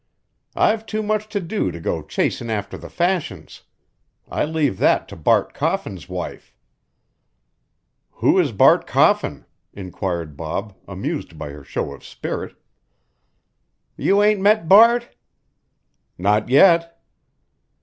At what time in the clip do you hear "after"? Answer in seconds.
2.49-2.75